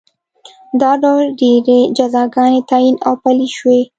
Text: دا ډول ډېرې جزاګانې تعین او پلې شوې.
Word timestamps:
دا 0.81 0.91
ډول 1.03 1.25
ډېرې 1.41 1.79
جزاګانې 1.97 2.61
تعین 2.69 2.95
او 3.07 3.13
پلې 3.23 3.47
شوې. 3.57 3.79